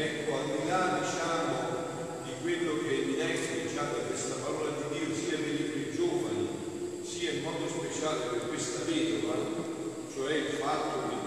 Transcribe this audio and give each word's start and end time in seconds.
Ecco, 0.00 0.34
al 0.34 0.46
di 0.46 0.66
là 0.66 0.98
diciamo, 0.98 2.24
di 2.24 2.32
quello 2.40 2.80
che 2.80 2.88
mi 2.88 3.02
evidenzia 3.02 3.60
diciamo, 3.60 3.92
questa 4.08 4.36
parola 4.36 4.70
di 4.70 4.96
Dio 4.96 5.14
sia 5.14 5.36
per 5.36 5.52
i 5.52 5.68
più 5.68 5.92
giovani, 5.92 6.48
sia 7.02 7.32
in 7.32 7.42
modo 7.42 7.68
speciale 7.68 8.32
per 8.32 8.48
questa 8.48 8.84
vedova, 8.86 9.34
cioè 10.14 10.34
il 10.36 10.56
fatto 10.56 11.06
che 11.06 11.19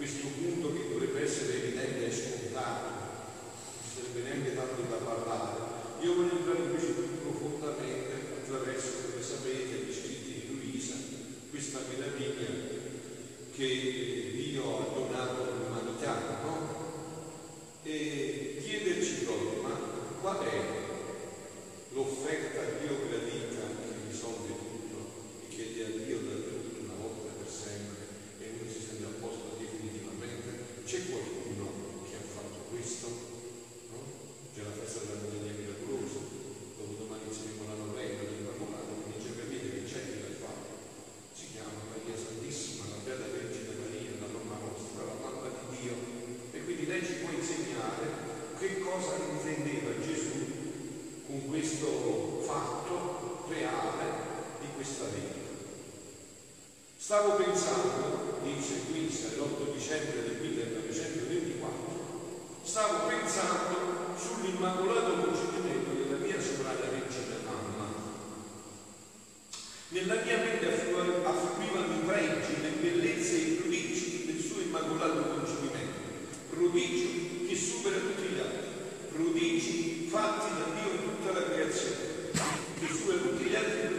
Questo 0.00 0.28
punto 0.28 0.72
che 0.72 0.88
dovrebbe 0.88 1.22
essere 1.22 1.62
evidente 1.62 2.06
e 2.06 2.10
scontato, 2.10 2.88
non 2.88 3.84
sarebbe 3.84 4.22
neanche 4.22 4.54
tanto 4.54 4.80
da 4.88 4.96
parlare. 4.96 5.60
Io 6.00 6.14
voglio 6.14 6.38
entrare 6.38 6.58
invece 6.60 6.86
più 6.86 7.20
profondamente 7.20 8.40
attraverso, 8.40 9.10
come 9.10 9.22
sapete, 9.22 9.84
gli 9.84 9.92
scritti 9.92 10.32
di 10.32 10.56
Luisa, 10.56 10.94
questa 11.50 11.80
meraviglia 11.86 12.48
che 13.54 13.62
eh, 13.62 14.32
Dio 14.36 14.78
ha 14.78 14.94
donato 14.94 15.42
all'umanità, 15.42 16.40
no? 16.44 17.82
E 17.82 18.56
chiederci 18.64 19.24
proprio, 19.24 19.60
ma 19.60 19.78
qual 20.22 20.38
è 20.46 20.79
prodigio 76.70 77.46
che 77.48 77.56
supera 77.56 77.96
tutti 77.96 78.28
gli 78.28 78.38
altri, 78.38 78.68
prodigi 79.12 80.06
fatti 80.08 80.54
da 80.54 80.80
Dio 80.80 80.92
in 80.92 81.02
tutta 81.02 81.32
la 81.32 81.44
creazione, 81.50 81.96
che 82.78 82.86
supera 82.86 83.18
tutti 83.18 83.44
gli 83.44 83.54
altri 83.54 83.89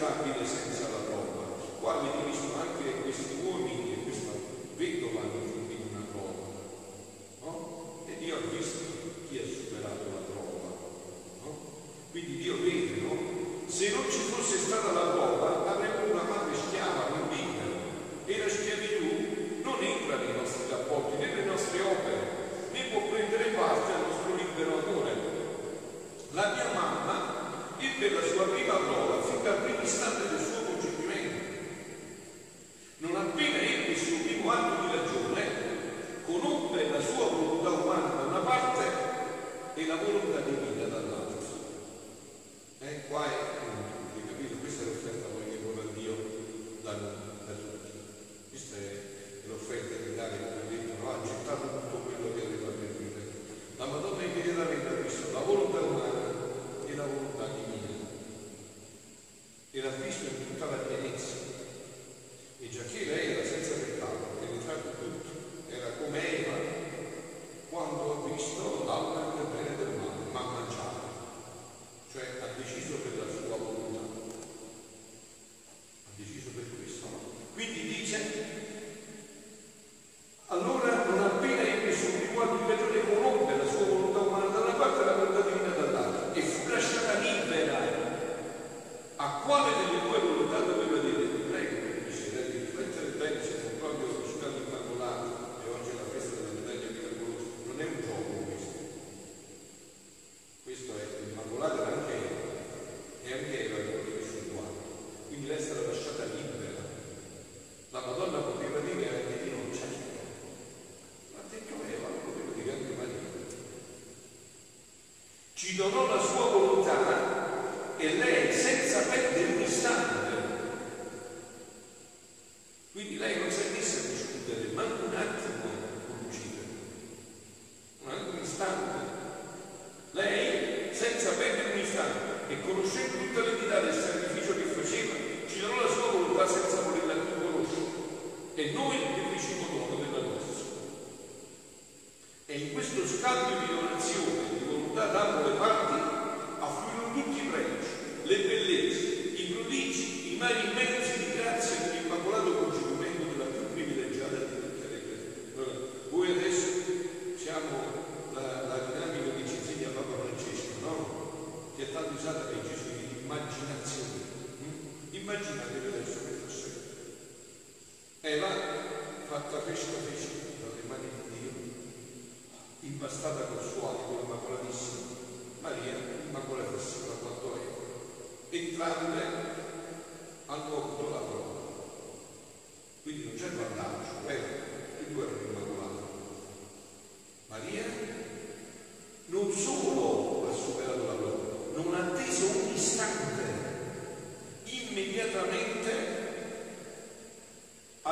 ineffabile 0.00 0.46
senza 0.46 0.88
la 0.88 0.96
prova, 1.04 1.44
quale 1.78 2.08
diviso 2.24 2.54
anche 2.58 3.02
questi 3.02 3.44
uomini 3.44 3.92
e 3.92 4.02
questa 4.02 4.32
vedova. 4.76 5.20
di 5.20 5.59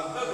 ha 0.01 0.28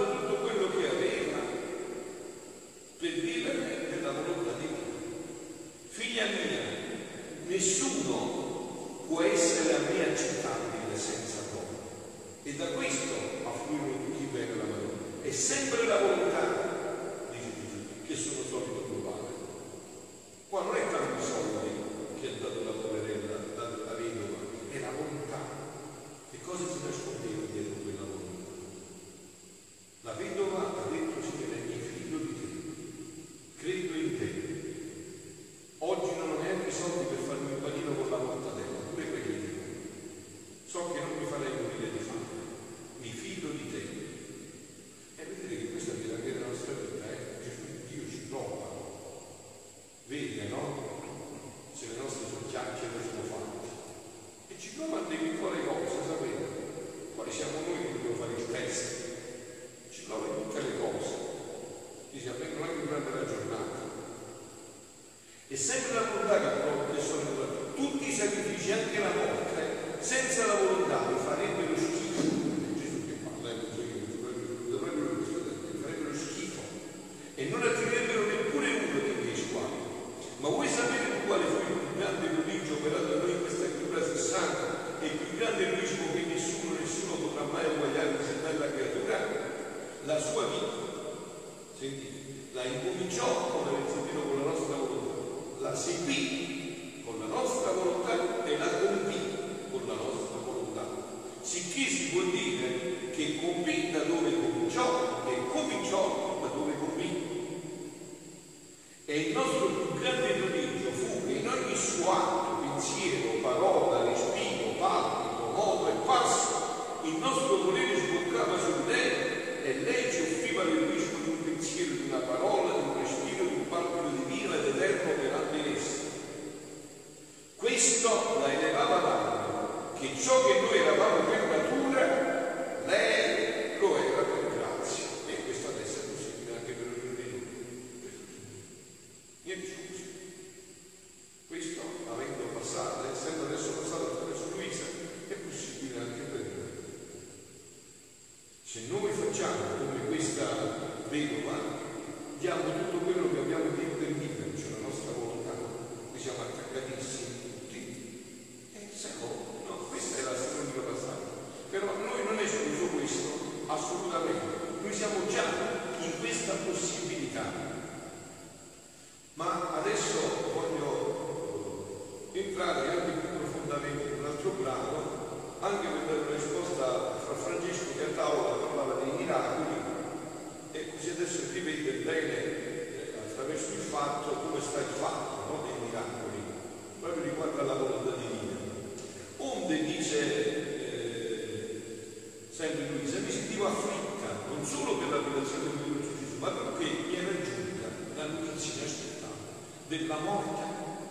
della 199.86 200.18
morte 200.18 200.62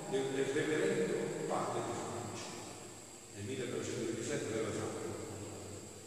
del, 0.10 0.26
del 0.34 0.46
reverendo 0.46 1.14
padre 1.48 1.82
di 1.86 1.94
Francia. 1.94 2.50
Nel 3.36 3.46
1927 3.46 4.54
aveva 4.54 4.72
fatto, 4.72 5.02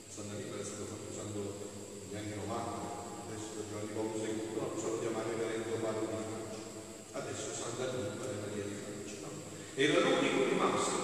San 0.09 0.31
Annibale 0.31 0.63
è 0.63 0.65
stato 0.65 0.87
fatto 0.87 1.07
usando 1.11 1.41
negli 2.07 2.17
anni 2.17 2.35
90, 2.35 3.27
adesso 3.27 3.49
da 3.55 3.63
Giovanni 3.71 3.93
Paolo 3.95 4.15
II, 4.19 4.57
no, 4.57 4.73
solo 4.79 4.99
chiamare 5.01 5.31
reverendo 5.31 5.79
padre 5.79 6.07
di 6.07 6.23
Francia, 6.27 6.61
adesso 7.13 7.47
San 7.55 7.75
Annibale 7.79 8.35
Maria 8.43 8.65
di 8.65 8.77
Francia. 8.79 9.17
No? 9.23 9.31
Era 9.75 10.01
l'unico 10.01 10.45
rimasto 10.49 10.99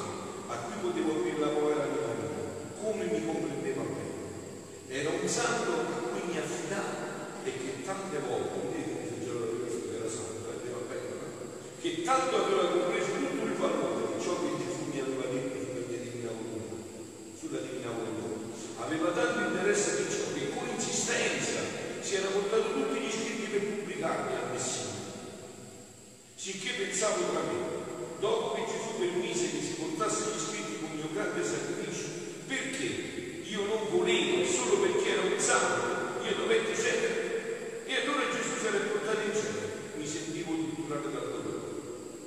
a 0.49 0.57
cui 0.67 0.77
potevo 0.83 1.11
aprire 1.19 1.39
la 1.39 1.55
povera 1.55 1.87
mia 1.87 2.13
vita, 2.17 2.43
come 2.83 3.05
mi 3.07 3.25
comprendeva 3.25 3.83
bene. 3.83 4.21
Era 4.89 5.11
un 5.11 5.29
santo 5.29 5.71
a 5.73 5.85
cui 6.11 6.23
mi 6.27 6.39
affidavo 6.39 7.45
e 7.45 7.51
che 7.57 7.83
tante 7.85 8.19
volte, 8.19 8.61
vedete, 8.71 9.15
il 9.15 9.25
giorno 9.25 9.67
era 9.67 10.09
santo, 10.09 10.53
vedeva 10.53 10.79
bene, 10.87 11.09
no? 11.09 11.27
Che 11.83 12.03
tanto 12.03 12.45
aveva 12.45 12.69
compreso 12.69 13.11
tutto 13.11 13.45
il 13.45 13.59
valore 13.59 14.15
di 14.15 14.23
ciò 14.23 14.39
che 14.39 14.55
Gesù 14.55 14.87
mi 14.87 15.01
aveva 15.03 15.27
detto 15.27 15.59
sulla 15.67 15.99
divina 15.99 16.31
volontà, 16.31 16.79
sulla 17.35 17.59
divina 17.59 17.91
volontà. 17.91 18.87
Aveva 18.87 19.11
tanto 19.11 19.41
interesse 19.51 19.97
di 19.99 20.07
ciò 20.07 20.31
che 20.33 20.55
con 20.55 20.69
insistenza 20.71 21.59
si 22.01 22.15
era 22.15 22.29
portato 22.29 22.73
tutti 22.73 23.01
gli 23.01 23.11
scritti 23.11 23.51
per 23.51 23.67
pubblicarli 23.67 24.35
al 24.35 24.51
Messia. 24.53 24.95
Sicché 26.37 26.71
pensavo 26.79 27.31
tra 27.35 27.43
me, 27.51 27.59
dopo 28.21 28.55
che 28.55 28.63
Gesù 28.71 28.99
permise 28.99 29.51
che 29.51 29.63
si 29.67 29.75
portasse 29.75 30.31
gli 30.31 30.39
scritti 30.39 30.79
con 30.79 30.95
mio 30.95 31.11
grande 31.13 31.43
sacrificio, 31.43 32.07
perché 32.47 33.43
io 33.43 33.67
non 33.67 33.91
volevo, 33.91 34.47
solo 34.47 34.87
perché 34.87 35.19
era 35.19 35.23
un 35.23 35.41
santo, 35.41 36.23
io 36.23 36.35
dovetti 36.37 36.81
cedere. 36.81 37.83
E 37.87 38.07
allora 38.07 38.31
Gesù 38.31 38.55
si 38.55 38.67
era 38.67 38.79
portato 38.87 39.21
in 39.27 39.35
cielo, 39.35 39.67
mi 39.97 40.07
sentivo 40.07 40.55
torturare 40.55 41.11
dal 41.11 41.31
dolore. 41.31 41.73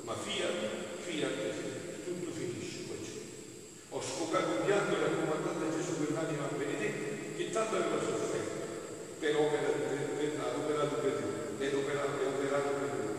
Ma 0.06 0.14
fiat, 0.14 1.02
fiat, 1.02 2.04
tutto 2.04 2.30
finisce 2.30 2.86
qua 2.86 2.94
giù. 3.02 3.18
Ho 3.90 4.00
sfocato 4.00 4.52
il 4.54 4.64
pianto 4.66 4.94
e 4.94 5.00
raccomandato 5.00 5.66
a 5.66 5.74
Gesù 5.74 5.98
per 5.98 6.12
l'anima 6.14 6.46
benedetta 6.56 7.34
che 7.36 7.50
tanto 7.50 7.74
aveva 7.74 7.98
sofferto 7.98 8.54
per 9.18 9.34
opera 9.34 9.66
per, 9.66 9.98
per, 10.14 10.30
adoperato 10.38 10.94
per 11.02 11.12
lui 11.18 11.66
ed 11.66 11.74
operato, 11.74 12.22
e 12.22 12.26
operato 12.26 12.68
per 12.78 12.90
lui. 12.94 13.16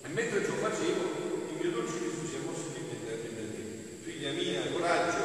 E 0.00 0.08
mentre 0.08 0.44
ciò 0.44 0.52
facevo, 0.52 1.02
il 1.52 1.56
mio 1.60 1.70
dolce 1.70 2.00
Gesù 2.00 2.24
si 2.24 2.36
è 2.36 2.44
mosso 2.46 2.72
di 2.72 2.80
me 2.80 2.96
e 2.96 3.04
mi 3.04 3.10
ha 3.12 3.44
mia, 4.32 4.62
coraggio, 4.72 5.22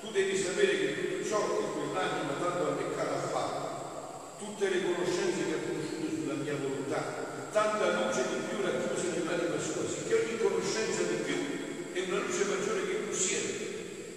tu 0.00 0.10
devi 0.10 0.36
sapere 0.36 0.78
che 0.78 0.94
tutto 0.94 1.28
ciò 1.28 1.38
che 1.58 1.64
quell'anima 1.72 2.38
tanto 2.40 2.68
a 2.68 2.74
me 2.74 2.94
cara 2.94 3.14
ha 3.14 3.26
fatto, 3.26 4.36
tutte 4.38 4.68
le 4.68 4.82
conoscenze 4.82 5.46
che 5.46 5.54
ha 5.54 5.66
conosciuto 5.66 6.14
sulla 6.14 6.34
mia 6.34 6.56
volontà, 6.56 7.48
tanta 7.52 8.04
luce 8.04 8.22
di 8.28 8.38
più 8.48 8.62
racchiusa 8.62 9.16
nell'anima 9.16 9.58
sua, 9.58 9.88
sicché 9.88 10.14
ogni 10.14 10.38
conoscenza 10.38 11.02
di 11.02 11.18
più 11.24 11.92
è 11.92 12.00
una 12.06 12.20
luce 12.20 12.44
maggiore 12.44 12.86
che 12.86 12.94
possiede. 13.08 13.66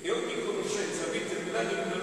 E 0.02 0.12
ogni 0.12 0.44
conoscenza 0.44 1.06
mette 1.12 1.44
nell'anima 1.44 1.94
una 1.94 2.01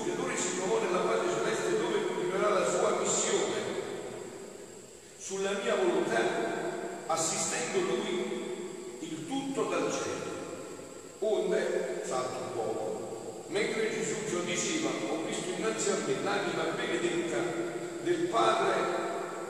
tu, 0.00 0.06
del 0.06 0.14
suo 0.14 0.24
creatore, 0.24 0.36
si 0.36 0.56
trovò 0.56 0.80
nella 0.80 0.98
pace 0.98 1.34
celeste 1.34 1.78
dove 1.78 2.06
continuerà 2.06 2.48
la 2.48 2.68
sua 2.68 2.98
missione, 3.00 3.58
sulla 5.18 5.52
mia 5.62 5.74
volontà, 5.74 6.20
assistendo 7.06 7.80
lui 7.80 8.98
il 9.00 9.26
tutto 9.26 9.64
dal 9.64 9.92
cielo. 9.92 10.38
Onde, 11.18 12.02
salto 12.04 12.38
un 12.38 12.52
poco, 12.54 13.44
mentre 13.48 13.90
Gesù 13.90 14.14
ciò 14.28 14.38
diceva, 14.40 14.88
ho 14.88 15.24
visto 15.26 15.50
innanzi 15.50 15.90
a 15.90 15.96
me 16.06 16.22
l'anima 16.22 16.62
benedetta 16.74 17.38
del 18.02 18.28
Padre 18.28 18.74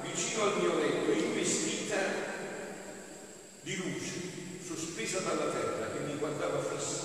vicino 0.03 0.43
al 0.43 0.61
mio 0.61 0.75
letto, 0.79 1.13
investita 1.13 1.97
di 3.63 3.77
luce, 3.77 4.21
sospesa 4.67 5.21
dalla 5.21 5.53
terra, 5.53 5.91
che 5.93 6.01
mi 6.01 6.19
guardava 6.19 6.61
fissa, 6.61 7.03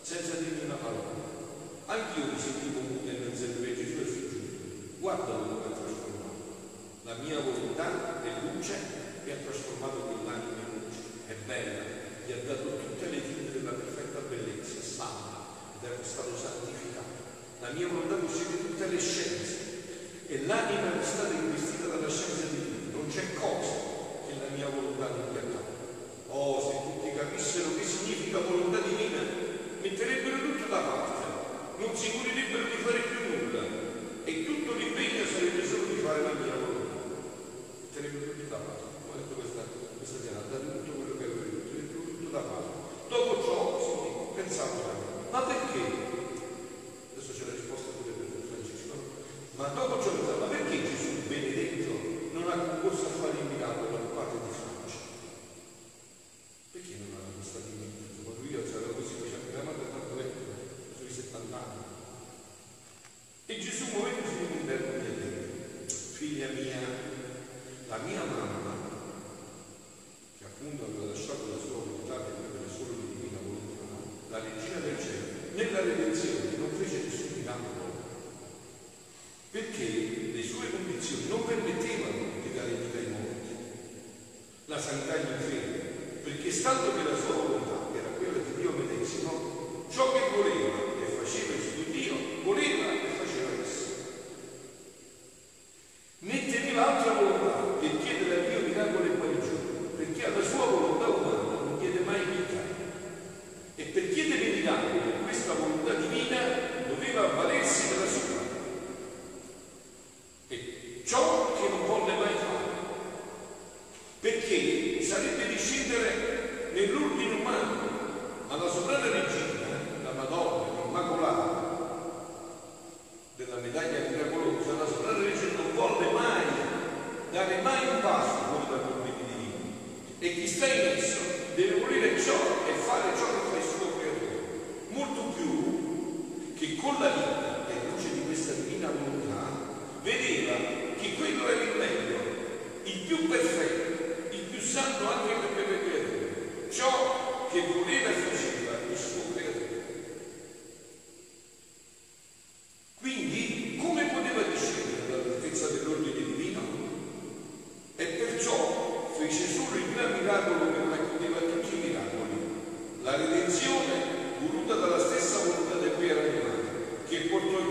senza 0.00 0.36
dirmi 0.36 0.64
una 0.64 0.74
parola. 0.76 1.09
Anch'io 1.90 2.22
mi 2.30 2.38
sentivo 2.38 2.86
mute 2.86 3.18
nel 3.18 3.34
serpegno 3.34 3.82
suo 3.82 4.02
e 4.02 4.06
soggiunto. 4.06 4.94
guarda 5.00 5.42
come 5.42 5.58
ha 5.58 5.74
trasformato. 5.74 6.38
La 7.02 7.14
mia 7.18 7.40
volontà 7.40 8.22
è 8.22 8.30
luce 8.46 8.78
mi 9.24 9.30
ha 9.32 9.36
trasformato 9.42 9.98
quell'anima 10.06 10.70
in 10.70 10.86
luce. 10.86 11.02
È 11.26 11.34
bella, 11.46 11.82
gli 12.24 12.30
ha 12.30 12.46
dato 12.46 12.78
tutte 12.78 13.10
le 13.10 13.20
tinte 13.26 13.58
della 13.58 13.72
perfetta 13.72 14.20
bellezza, 14.20 14.78
è 14.78 14.82
santa 14.86 15.42
ed 15.82 15.90
è 15.90 16.04
stato 16.06 16.30
santificato. 16.38 17.26
La 17.58 17.70
mia 17.74 17.88
volontà 17.88 18.22
possiede 18.22 18.70
tutte 18.70 18.86
le 18.86 19.00
scienze 19.00 19.56
e 20.28 20.46
l'anima 20.46 20.94
è 20.94 21.04
stata 21.04 21.34
investita 21.34 21.88
dalla 21.88 22.08
scienza 22.08 22.54
di 22.54 22.70
Dio. 22.70 23.02
Non 23.02 23.10
c'è 23.10 23.34
cosa 23.34 23.74
che 24.30 24.38
la 24.38 24.54
mia 24.54 24.68
volontà 24.68 25.08
non 25.08 25.26
abbia 25.26 25.59
Ma 49.60 49.68
todo 49.74 50.00
ciò 50.00 50.19
perché 86.30 86.52
stando 86.52 86.94
che 86.94 87.10
la 87.10 87.16
sua 87.16 87.34
volontà 87.34 87.90
era 87.92 88.08
quella 88.16 88.38
di 88.38 88.54
Dio 88.54 88.70
medesimo, 88.70 89.84
ciò 89.90 90.12
che 90.12 90.20
voleva 90.36 90.78
e 91.02 91.10
faceva 91.18 91.54
il 91.54 91.60
suo 91.60 91.82
Dio, 91.90 92.14
voleva 92.44 93.09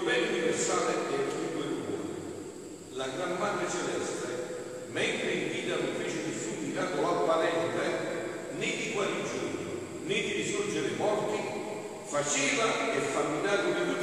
col 0.03 0.13
universale 0.29 0.93
che 1.09 1.15
in 1.15 1.51
due 1.53 1.65
cuori. 1.83 2.93
La 2.93 3.07
Gran 3.15 3.37
Madre 3.37 3.67
Celeste, 3.69 4.85
mentre 4.91 5.31
in 5.31 5.51
vita 5.51 5.75
non 5.75 5.93
fece 5.97 6.23
nessun 6.25 6.67
miracolo 6.67 7.07
apparente, 7.07 7.83
né 8.57 8.65
di 8.65 8.91
guarigione, 8.93 9.65
né 10.03 10.13
di 10.13 10.31
risorgere 10.33 10.91
morti, 10.97 11.37
faceva 12.05 12.93
e 12.93 12.99
fa 12.99 13.23
miracoli 13.23 13.81
ogni 13.81 13.99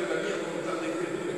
della 0.00 0.20
mia 0.22 0.36
volontà 0.36 0.80
del 0.80 0.96
creature, 0.96 1.34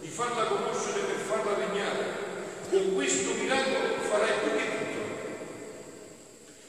di 0.00 0.08
farla 0.08 0.44
conoscere 0.44 1.00
per 1.00 1.16
farla 1.16 1.54
regnare. 1.54 2.22
Con 2.70 2.94
questo 2.94 3.34
miracolo 3.34 4.00
farai 4.08 4.32
più 4.42 4.56
che 4.56 4.66
tutto. 4.70 5.00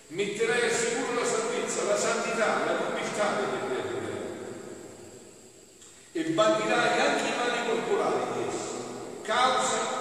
Metterai 0.08 0.70
a 0.70 0.74
sicuro 0.74 1.20
la 1.20 1.26
salvezza, 1.26 1.84
la 1.84 1.98
santità, 1.98 2.66
la 2.66 2.80
nobiltà 2.80 3.26
del 3.40 3.48
creature 3.50 3.96
e 6.12 6.24
bandirai 6.32 7.00
anche 7.00 7.28
i 7.28 7.36
mali 7.36 7.68
corporali 7.68 8.24
di 8.34 8.48
essi, 8.48 8.76
causa 9.24 9.95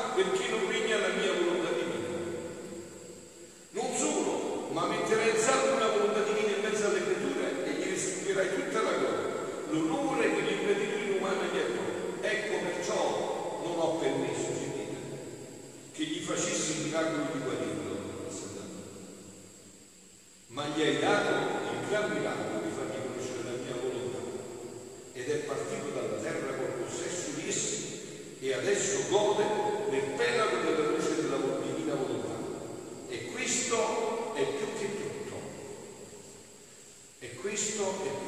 miracolo 16.95 17.27
di 17.33 17.39
guarirlo, 17.41 17.97
ma 20.47 20.69
gli 20.69 20.81
hai 20.81 21.01
dato 21.01 21.35
il 21.73 21.89
gran 21.89 22.13
miracolo 22.13 22.61
di 22.63 22.71
fargli 22.71 23.03
conoscere 23.03 23.43
la 23.43 23.63
mia 23.65 23.75
volontà 23.83 24.19
ed 25.13 25.29
è 25.29 25.37
partito 25.39 25.89
dalla 25.89 26.23
terra 26.23 26.55
col 26.55 26.85
possesso 26.85 27.31
di 27.35 27.49
essi 27.49 28.37
e 28.39 28.53
adesso 28.53 29.09
gode 29.11 29.45
nel 29.91 30.15
pelago 30.17 30.59
della 30.59 30.91
luce 30.91 31.17
della 31.17 31.39
divina 31.65 31.95
volontà. 31.95 32.37
E 33.09 33.25
questo 33.33 34.35
è 34.37 34.45
più 34.45 34.67
che 34.79 34.87
tutto. 34.95 35.37
E 37.19 37.35
questo 37.35 37.91
è 38.05 38.09
più 38.09 38.24